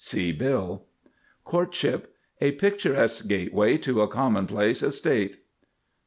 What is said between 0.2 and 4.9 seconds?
bill. COURTSHIP. A picturesque gateway to a commonplace